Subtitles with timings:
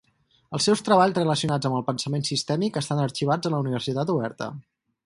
[0.57, 4.55] Els seus treballs relacionats amb el pensament sistèmic estan arxivats a la Universitat Oberta.